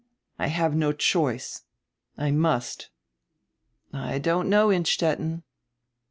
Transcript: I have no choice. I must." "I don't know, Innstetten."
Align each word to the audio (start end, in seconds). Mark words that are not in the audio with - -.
I 0.39 0.47
have 0.47 0.73
no 0.75 0.93
choice. 0.93 1.65
I 2.17 2.31
must." 2.31 2.89
"I 3.93 4.17
don't 4.17 4.49
know, 4.49 4.71
Innstetten." 4.71 5.43